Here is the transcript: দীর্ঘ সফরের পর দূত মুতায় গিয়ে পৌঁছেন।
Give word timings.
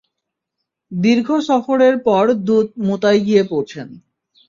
দীর্ঘ 0.91 1.27
সফরের 1.47 1.95
পর 1.99 2.25
দূত 2.45 2.67
মুতায় 2.87 3.19
গিয়ে 3.19 3.43
পৌঁছেন। 3.43 3.87